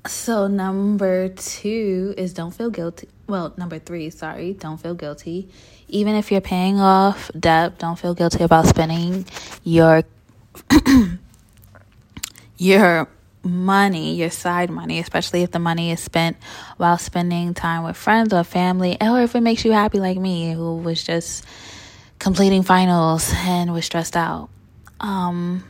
So, 0.07 0.47
number 0.47 1.29
two 1.29 2.13
is 2.17 2.33
don't 2.33 2.51
feel 2.51 2.69
guilty. 2.69 3.07
Well, 3.27 3.53
number 3.57 3.79
three, 3.79 4.11
sorry, 4.11 4.53
don't 4.53 4.77
feel 4.77 4.93
guilty. 4.93 5.49
Even 5.87 6.15
if 6.15 6.31
you're 6.31 6.41
paying 6.41 6.79
off 6.79 7.31
debt, 7.37 7.79
don't 7.79 7.97
feel 7.97 8.13
guilty 8.13 8.43
about 8.43 8.67
spending 8.67 9.25
your 9.63 10.03
your 12.57 13.07
money, 13.43 14.15
your 14.15 14.29
side 14.29 14.69
money, 14.69 14.99
especially 14.99 15.43
if 15.43 15.51
the 15.51 15.59
money 15.59 15.91
is 15.91 15.99
spent 15.99 16.37
while 16.77 16.97
spending 16.97 17.53
time 17.53 17.83
with 17.83 17.97
friends 17.97 18.33
or 18.33 18.43
family, 18.43 18.97
or 19.01 19.21
if 19.21 19.35
it 19.35 19.41
makes 19.41 19.65
you 19.65 19.71
happy 19.71 19.99
like 19.99 20.17
me, 20.17 20.53
who 20.53 20.77
was 20.77 21.03
just 21.03 21.45
completing 22.19 22.63
finals 22.63 23.31
and 23.35 23.73
was 23.73 23.85
stressed 23.85 24.15
out. 24.15 24.49
Um, 24.99 25.63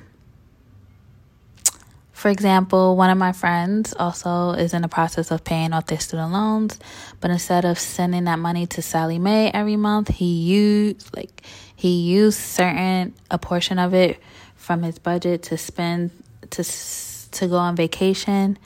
for 2.15 2.29
example, 2.29 2.95
one 2.95 3.09
of 3.09 3.17
my 3.17 3.33
friends 3.33 3.93
also 3.93 4.51
is 4.51 4.73
in 4.73 4.81
the 4.81 4.87
process 4.87 5.31
of 5.31 5.43
paying 5.43 5.73
off 5.73 5.87
their 5.87 5.99
student 5.99 6.31
loans, 6.31 6.79
but 7.19 7.29
instead 7.29 7.65
of 7.65 7.77
sending 7.77 8.23
that 8.23 8.39
money 8.39 8.65
to 8.67 8.81
Sallie 8.81 9.19
Mae 9.19 9.51
every 9.51 9.75
month, 9.75 10.07
he 10.07 10.41
used 10.41 11.13
like 11.13 11.41
he 11.75 12.03
used 12.03 12.39
certain 12.39 13.13
a 13.29 13.37
portion 13.37 13.79
of 13.79 13.93
it 13.93 14.17
from 14.55 14.81
his 14.81 14.97
budget 14.97 15.43
to 15.43 15.57
spend 15.57 16.11
to 16.51 16.63
to 16.63 17.47
go 17.47 17.57
on 17.57 17.75
vacation. 17.75 18.57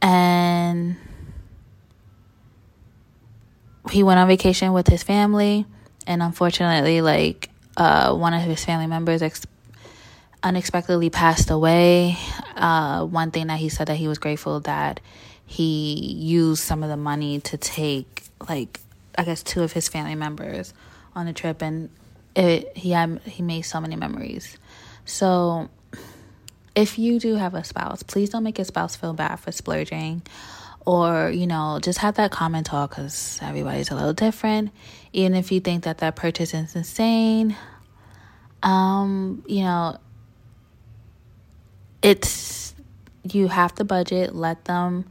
And 0.00 0.96
he 3.90 4.02
went 4.02 4.18
on 4.18 4.28
vacation 4.28 4.72
with 4.72 4.88
his 4.88 5.02
family 5.02 5.66
and 6.06 6.22
unfortunately 6.22 7.02
like 7.02 7.50
uh, 7.76 8.14
one 8.14 8.32
of 8.32 8.40
his 8.40 8.64
family 8.64 8.86
members 8.86 9.20
unexpectedly 10.42 11.10
passed 11.10 11.50
away, 11.50 12.16
uh, 12.56 13.04
one 13.04 13.30
thing 13.30 13.46
that 13.48 13.58
he 13.58 13.68
said 13.68 13.88
that 13.88 13.96
he 13.96 14.08
was 14.08 14.18
grateful 14.18 14.60
that 14.60 15.00
he 15.46 15.94
used 16.18 16.62
some 16.62 16.82
of 16.82 16.88
the 16.88 16.96
money 16.96 17.40
to 17.40 17.56
take, 17.56 18.24
like, 18.48 18.80
I 19.16 19.24
guess 19.24 19.42
two 19.42 19.62
of 19.62 19.72
his 19.72 19.88
family 19.88 20.14
members 20.14 20.72
on 21.14 21.26
the 21.26 21.32
trip, 21.32 21.62
and 21.62 21.90
it 22.34 22.76
he 22.76 22.90
had 22.90 23.20
he 23.24 23.42
made 23.42 23.62
so 23.62 23.80
many 23.80 23.96
memories. 23.96 24.56
So, 25.04 25.68
if 26.74 26.98
you 26.98 27.20
do 27.20 27.34
have 27.34 27.54
a 27.54 27.64
spouse, 27.64 28.02
please 28.02 28.30
don't 28.30 28.42
make 28.42 28.58
your 28.58 28.64
spouse 28.64 28.96
feel 28.96 29.12
bad 29.12 29.36
for 29.36 29.52
splurging, 29.52 30.22
or 30.86 31.30
you 31.30 31.46
know, 31.46 31.78
just 31.82 31.98
have 31.98 32.14
that 32.14 32.30
common 32.30 32.64
talk 32.64 32.90
because 32.90 33.38
everybody's 33.42 33.90
a 33.90 33.94
little 33.94 34.14
different. 34.14 34.70
Even 35.12 35.34
if 35.34 35.52
you 35.52 35.60
think 35.60 35.84
that 35.84 35.98
that 35.98 36.16
purchase 36.16 36.54
is 36.54 36.74
insane, 36.74 37.54
um, 38.62 39.44
you 39.46 39.62
know, 39.62 39.98
it's 42.02 42.74
you 43.24 43.48
have 43.48 43.74
to 43.76 43.84
budget, 43.84 44.34
let 44.34 44.64
them 44.64 45.06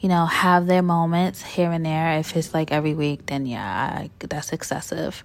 you 0.00 0.08
know, 0.08 0.24
have 0.24 0.66
their 0.66 0.82
moments 0.82 1.42
here 1.42 1.70
and 1.70 1.84
there. 1.84 2.18
If 2.18 2.34
it's 2.34 2.54
like 2.54 2.72
every 2.72 2.94
week, 2.94 3.26
then 3.26 3.44
yeah, 3.46 4.08
that's 4.18 4.52
excessive. 4.52 5.22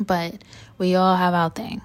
But 0.00 0.42
we 0.78 0.96
all 0.96 1.16
have 1.16 1.32
our 1.32 1.50
thing. 1.50 1.80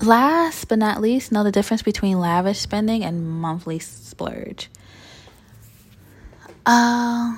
Last 0.00 0.68
but 0.68 0.78
not 0.78 1.00
least, 1.00 1.32
know 1.32 1.42
the 1.42 1.50
difference 1.50 1.82
between 1.82 2.20
lavish 2.20 2.60
spending 2.60 3.04
and 3.04 3.28
monthly 3.28 3.80
splurge. 3.80 4.70
Uh, 6.64 7.36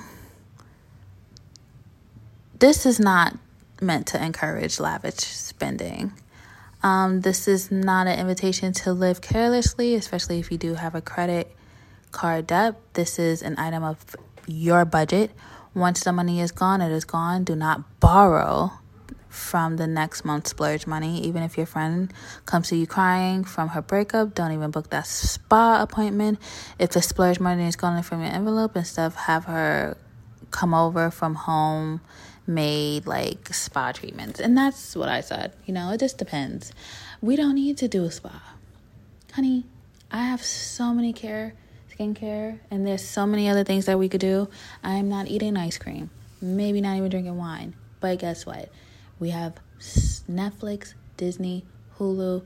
this 2.59 2.85
is 2.85 2.99
not 2.99 3.37
meant 3.81 4.05
to 4.07 4.23
encourage 4.23 4.79
lavish 4.79 5.15
spending. 5.15 6.13
Um, 6.83 7.21
this 7.21 7.47
is 7.47 7.71
not 7.71 8.07
an 8.07 8.19
invitation 8.19 8.73
to 8.73 8.93
live 8.93 9.21
carelessly, 9.21 9.95
especially 9.95 10.39
if 10.39 10.51
you 10.51 10.57
do 10.57 10.73
have 10.73 10.95
a 10.95 11.01
credit 11.01 11.55
card 12.11 12.47
debt. 12.47 12.75
This 12.93 13.19
is 13.19 13.41
an 13.41 13.57
item 13.57 13.83
of 13.83 14.15
your 14.47 14.85
budget. 14.85 15.31
Once 15.73 16.03
the 16.03 16.11
money 16.11 16.41
is 16.41 16.51
gone, 16.51 16.81
it 16.81 16.91
is 16.91 17.05
gone. 17.05 17.43
Do 17.43 17.55
not 17.55 17.99
borrow 17.99 18.71
from 19.29 19.77
the 19.77 19.87
next 19.87 20.25
month's 20.25 20.49
splurge 20.49 20.85
money. 20.85 21.21
Even 21.21 21.43
if 21.43 21.55
your 21.55 21.65
friend 21.65 22.11
comes 22.45 22.67
to 22.69 22.75
you 22.75 22.85
crying 22.85 23.43
from 23.43 23.69
her 23.69 23.81
breakup, 23.81 24.35
don't 24.35 24.51
even 24.51 24.71
book 24.71 24.89
that 24.89 25.07
spa 25.07 25.81
appointment. 25.81 26.39
If 26.77 26.91
the 26.91 27.01
splurge 27.01 27.39
money 27.39 27.67
is 27.67 27.75
gone 27.75 28.01
from 28.03 28.21
your 28.21 28.31
envelope, 28.31 28.75
instead 28.75 29.05
of 29.05 29.15
have 29.15 29.45
her 29.45 29.97
come 30.49 30.73
over 30.73 31.09
from 31.09 31.35
home 31.35 32.01
made 32.53 33.05
like 33.07 33.53
spa 33.53 33.91
treatments. 33.91 34.39
And 34.39 34.57
that's 34.57 34.95
what 34.95 35.09
I 35.09 35.21
said. 35.21 35.53
You 35.65 35.73
know, 35.73 35.91
it 35.91 35.99
just 35.99 36.17
depends. 36.17 36.71
We 37.21 37.35
don't 37.35 37.55
need 37.55 37.77
to 37.77 37.87
do 37.87 38.05
a 38.05 38.11
spa. 38.11 38.41
Honey, 39.33 39.65
I 40.11 40.23
have 40.23 40.43
so 40.43 40.93
many 40.93 41.13
care, 41.13 41.53
skincare, 41.95 42.59
and 42.69 42.85
there's 42.85 43.07
so 43.07 43.25
many 43.25 43.47
other 43.47 43.63
things 43.63 43.85
that 43.85 43.97
we 43.97 44.09
could 44.09 44.21
do. 44.21 44.49
I'm 44.83 45.07
not 45.07 45.27
eating 45.27 45.55
ice 45.55 45.77
cream, 45.77 46.09
maybe 46.41 46.81
not 46.81 46.97
even 46.97 47.09
drinking 47.09 47.37
wine. 47.37 47.75
But 47.99 48.19
guess 48.19 48.45
what? 48.45 48.69
We 49.19 49.29
have 49.29 49.55
Netflix, 49.79 50.95
Disney, 51.17 51.65
Hulu. 51.97 52.43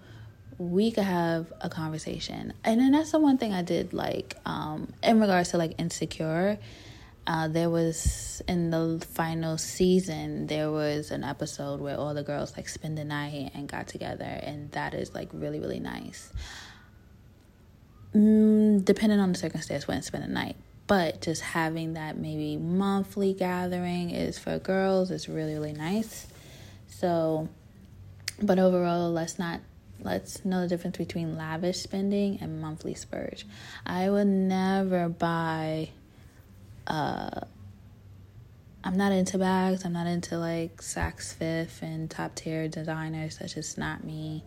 We 0.57 0.91
could 0.91 1.05
have 1.05 1.51
a 1.62 1.69
conversation. 1.69 2.53
And 2.63 2.79
then 2.79 2.91
that's 2.91 3.12
the 3.12 3.19
one 3.19 3.38
thing 3.38 3.53
I 3.53 3.62
did 3.62 3.93
like 3.93 4.35
um, 4.45 4.93
in 5.01 5.19
regards 5.19 5.50
to 5.51 5.57
like 5.57 5.74
insecure 5.79 6.57
uh, 7.27 7.48
there 7.48 7.70
was 7.70 8.41
in 8.48 8.70
the 8.70 9.03
final 9.13 9.58
season 9.58 10.48
there 10.48 10.72
was 10.72 11.12
an 11.12 11.24
episode 11.24 11.82
where 11.82 11.98
all 11.98 12.13
the 12.13 12.24
girls 12.24 12.55
like 12.55 12.70
spend 12.70 12.98
the 12.98 13.03
night 13.03 13.51
and 13.55 13.67
got 13.67 13.88
together 13.88 14.24
and 14.24 14.72
that 14.72 14.94
is 14.94 15.13
like 15.13 15.29
really 15.34 15.60
really 15.60 15.79
nice. 15.79 16.32
Mm, 18.13 18.86
depending 18.86 19.20
on 19.20 19.32
the 19.32 19.38
circumstance 19.38 19.88
when 19.88 20.01
spend 20.01 20.24
the 20.24 20.29
night. 20.29 20.55
But 20.88 21.22
just 21.22 21.41
having 21.41 21.94
that 21.94 22.17
maybe 22.17 22.58
monthly 22.58 23.34
gathering 23.34 24.12
is 24.12 24.38
for 24.38 24.60
girls 24.60 25.10
is 25.12 25.27
really 25.27 25.53
really 25.53 25.74
nice. 25.74 26.27
So 26.88 27.50
but 28.41 28.60
overall 28.60 29.12
let's 29.12 29.39
not 29.39 29.62
let's 30.01 30.44
know 30.46 30.62
the 30.62 30.67
difference 30.67 30.98
between 30.98 31.38
lavish 31.38 31.79
spending 31.79 32.38
and 32.41 32.62
monthly 32.62 32.94
spurge 32.94 33.46
i 33.86 34.10
would 34.10 34.27
never 34.27 35.08
buy 35.08 35.89
uh, 36.88 37.42
I'm 38.84 38.98
not 38.98 39.12
into 39.12 39.38
bags. 39.38 39.84
I'm 39.86 39.94
not 39.94 40.08
into 40.08 40.38
like 40.38 40.77
Saks 40.77 41.34
Fifth 41.34 41.82
and 41.82 42.10
top 42.10 42.36
tier 42.36 42.68
designers. 42.68 43.38
That's 43.38 43.54
just 43.54 43.77
not 43.77 44.04
me. 44.04 44.44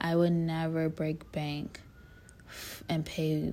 I 0.00 0.16
would 0.16 0.32
never 0.32 0.88
break 0.88 1.30
bank 1.32 1.80
and 2.88 3.04
pay 3.04 3.52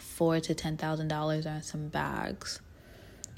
four 0.00 0.40
to 0.40 0.54
ten 0.54 0.76
thousand 0.76 1.08
dollars 1.08 1.46
on 1.46 1.62
some 1.62 1.88
bags 1.88 2.60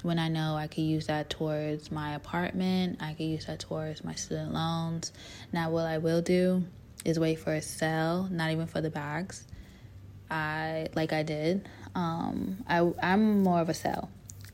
when 0.01 0.19
I 0.19 0.29
know 0.29 0.55
I 0.55 0.67
could 0.67 0.83
use 0.83 1.07
that 1.07 1.29
towards 1.29 1.91
my 1.91 2.13
apartment. 2.13 2.97
I 3.01 3.13
could 3.13 3.25
use 3.25 3.45
that 3.47 3.59
towards 3.59 4.03
my 4.03 4.13
student 4.13 4.53
loans. 4.53 5.11
Now, 5.51 5.71
what 5.71 5.85
I 5.85 5.97
will 5.97 6.21
do 6.21 6.63
is 7.03 7.19
wait 7.19 7.39
for 7.39 7.53
a 7.53 7.61
sale, 7.61 8.27
not 8.31 8.51
even 8.51 8.67
for 8.67 8.81
the 8.81 8.89
bags. 8.89 9.45
I 10.29 10.87
like 10.95 11.11
I 11.11 11.23
did. 11.23 11.67
Um, 11.95 12.57
I 12.67 12.91
I'm 13.01 13.41
more 13.41 13.61
of 13.61 13.69
a 13.69 13.73
sell, 13.73 14.09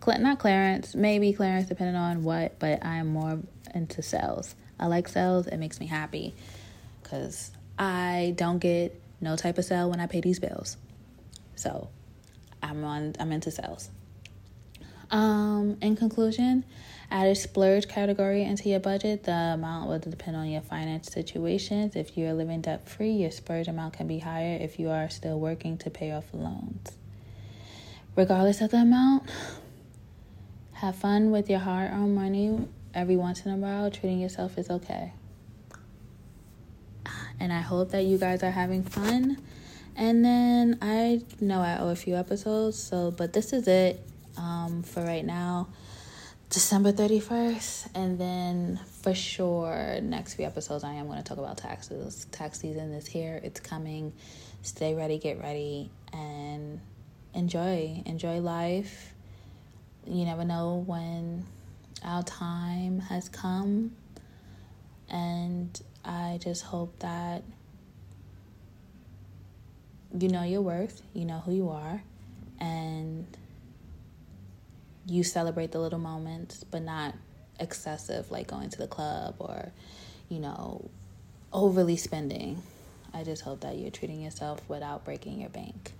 not 0.07 0.39
Clarence, 0.39 0.95
maybe 0.95 1.33
Clarence, 1.33 1.67
depending 1.67 1.95
on 1.95 2.23
what, 2.23 2.59
but 2.59 2.85
I'm 2.85 3.07
more 3.07 3.39
into 3.73 4.03
sales. 4.03 4.55
I 4.79 4.85
like 4.85 5.07
sales. 5.07 5.47
It 5.47 5.57
makes 5.57 5.79
me 5.79 5.87
happy 5.87 6.35
because 7.01 7.51
I 7.77 8.33
don't 8.37 8.59
get 8.59 8.99
no 9.19 9.35
type 9.35 9.57
of 9.57 9.65
sale 9.65 9.89
when 9.89 9.99
I 9.99 10.05
pay 10.05 10.21
these 10.21 10.39
bills. 10.39 10.77
So 11.55 11.89
I'm 12.61 12.83
on. 12.83 13.15
I'm 13.19 13.31
into 13.31 13.49
sales. 13.49 13.89
Um, 15.09 15.77
in 15.81 15.97
conclusion, 15.97 16.63
add 17.09 17.27
a 17.27 17.35
splurge 17.35 17.87
category 17.87 18.43
into 18.43 18.69
your 18.69 18.79
budget. 18.79 19.23
The 19.23 19.31
amount 19.31 19.89
will 19.89 19.99
depend 19.99 20.37
on 20.37 20.47
your 20.47 20.61
finance 20.61 21.11
situations. 21.11 21.95
If 21.95 22.17
you're 22.17 22.33
living 22.33 22.61
debt 22.61 22.87
free, 22.87 23.11
your 23.11 23.31
splurge 23.31 23.67
amount 23.67 23.93
can 23.93 24.07
be 24.07 24.19
higher 24.19 24.57
if 24.61 24.79
you 24.79 24.89
are 24.89 25.09
still 25.09 25.39
working 25.39 25.77
to 25.79 25.89
pay 25.89 26.11
off 26.11 26.25
loans 26.33 27.00
regardless 28.15 28.61
of 28.61 28.71
the 28.71 28.77
amount, 28.77 29.23
have 30.73 30.95
fun 30.95 31.31
with 31.31 31.49
your 31.49 31.59
hard 31.59 31.91
earned 31.91 32.15
money 32.15 32.57
every 32.93 33.15
once 33.15 33.45
in 33.45 33.51
a 33.51 33.55
while. 33.55 33.89
Treating 33.91 34.19
yourself 34.19 34.57
is 34.57 34.69
okay. 34.69 35.13
And 37.39 37.51
I 37.51 37.61
hope 37.61 37.91
that 37.91 38.03
you 38.03 38.17
guys 38.17 38.43
are 38.43 38.51
having 38.51 38.83
fun. 38.83 39.37
And 39.95 40.23
then 40.23 40.77
I 40.81 41.21
know 41.39 41.61
I 41.61 41.77
owe 41.77 41.89
a 41.89 41.95
few 41.95 42.15
episodes, 42.15 42.81
so 42.81 43.11
but 43.11 43.33
this 43.33 43.53
is 43.53 43.67
it 43.67 43.99
um, 44.37 44.83
for 44.83 45.03
right 45.03 45.25
now. 45.25 45.67
December 46.49 46.91
31st, 46.91 47.91
and 47.95 48.19
then 48.19 48.77
for 49.01 49.13
sure, 49.13 49.99
next 50.01 50.33
few 50.33 50.43
episodes, 50.45 50.83
I 50.83 50.93
am 50.93 51.07
going 51.07 51.17
to 51.17 51.23
talk 51.23 51.37
about 51.37 51.57
taxes. 51.57 52.25
Tax 52.31 52.59
season 52.59 52.91
is 52.91 53.07
here, 53.07 53.39
it's 53.41 53.61
coming. 53.61 54.11
Stay 54.61 54.93
ready, 54.93 55.17
get 55.17 55.39
ready, 55.41 55.89
and 56.11 56.81
enjoy 57.33 58.03
enjoy 58.05 58.39
life. 58.39 59.13
You 60.05 60.25
never 60.25 60.43
know 60.43 60.83
when 60.85 61.45
our 62.03 62.23
time 62.23 62.99
has 62.99 63.29
come. 63.29 63.91
And 65.09 65.79
i 66.03 66.39
just 66.41 66.63
hope 66.63 66.97
that 66.97 67.43
you 70.19 70.27
know 70.29 70.41
your 70.41 70.61
worth 70.61 71.03
you 71.13 71.25
know 71.25 71.37
who 71.41 71.53
you 71.53 71.69
are 71.69 72.01
and 72.59 73.27
you 75.05 75.23
celebrate 75.23 75.71
the 75.71 75.77
little 75.79 75.99
moments 75.99 76.63
but 76.63 76.81
not 76.81 77.13
excessive 77.59 78.31
like 78.31 78.47
going 78.47 78.67
to 78.67 78.79
the 78.79 78.87
club 78.87 79.35
or 79.37 79.71
you 80.27 80.39
know 80.39 80.89
overly 81.53 81.97
spending. 81.97 82.61
I 83.13 83.23
just 83.23 83.41
hope 83.41 83.61
that 83.61 83.77
you're 83.77 83.91
treating 83.91 84.21
yourself 84.21 84.61
without 84.69 85.03
breaking 85.03 85.41
your 85.41 85.49
bank 85.49 85.93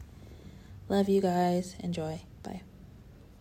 Love 0.91 1.08
you 1.08 1.21
guys. 1.21 1.77
Enjoy. 1.80 2.19